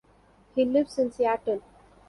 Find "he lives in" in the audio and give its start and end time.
0.55-1.11